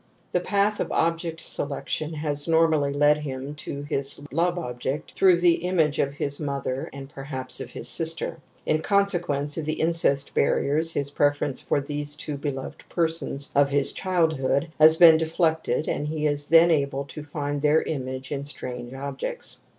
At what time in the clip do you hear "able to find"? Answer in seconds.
16.71-17.61